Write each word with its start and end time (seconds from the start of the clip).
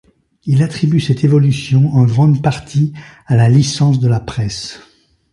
Il 0.45 0.63
attribue 0.63 0.99
cette 0.99 1.23
évolution 1.23 1.93
en 1.93 2.05
grande 2.05 2.41
partie 2.41 2.91
à 3.27 3.35
la 3.35 3.49
licence 3.49 3.99
de 3.99 4.07
la 4.07 4.19
presse. 4.19 4.79